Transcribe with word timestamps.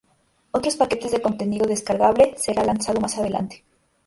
Otros 0.49 0.77
paquetes 0.77 1.11
de 1.11 1.21
contenido 1.21 1.67
descargable 1.67 2.33
será 2.35 2.63
lanzado 2.63 2.99
más 2.99 3.19
adelante. 3.19 3.63